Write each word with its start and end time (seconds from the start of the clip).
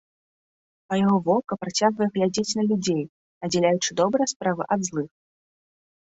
А 0.93 0.97
яго 0.99 1.17
вока 1.27 1.53
працягвае 1.65 2.07
глядзець 2.15 2.55
на 2.59 2.63
людзей, 2.69 3.03
аддзяляючы 3.47 3.89
добрыя 4.01 4.27
справы 4.33 4.63
ад 4.77 4.81
злых. 4.89 5.07